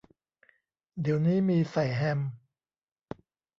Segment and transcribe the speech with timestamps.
[1.01, 2.19] เดี๋ยวนี้มีใส่แฮม